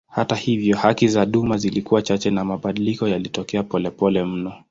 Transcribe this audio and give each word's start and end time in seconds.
Hata 0.07 0.35
hivyo 0.35 0.77
haki 0.77 1.07
za 1.07 1.25
duma 1.25 1.57
zilikuwa 1.57 2.01
chache 2.01 2.29
na 2.31 2.45
mabadiliko 2.45 3.07
yalitokea 3.07 3.63
polepole 3.63 4.23
mno. 4.23 4.53